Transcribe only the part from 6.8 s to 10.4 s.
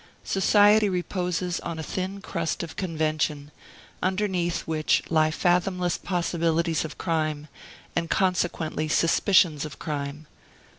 of crime, and consequently suspicions of crime.